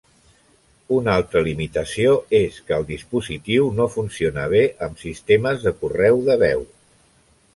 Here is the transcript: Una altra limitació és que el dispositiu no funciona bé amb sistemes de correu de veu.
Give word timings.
Una 0.95 1.11
altra 1.15 1.41
limitació 1.47 2.13
és 2.39 2.57
que 2.69 2.73
el 2.79 2.87
dispositiu 2.87 3.69
no 3.81 3.87
funciona 3.97 4.45
bé 4.55 4.61
amb 4.89 5.05
sistemes 5.05 5.63
de 5.67 5.77
correu 5.83 6.25
de 6.31 6.39
veu. 6.47 6.65